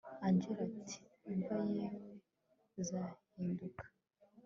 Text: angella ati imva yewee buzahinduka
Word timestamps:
angella 0.25 0.61
ati 0.69 0.97
imva 1.31 1.57
yewee 1.75 2.17
buzahinduka 2.73 3.83